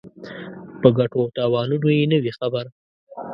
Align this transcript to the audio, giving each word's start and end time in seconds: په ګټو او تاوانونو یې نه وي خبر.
په 0.81 0.87
ګټو 0.97 1.17
او 1.23 1.27
تاوانونو 1.37 1.87
یې 1.97 2.05
نه 2.11 2.17
وي 2.23 2.31
خبر. 2.39 2.65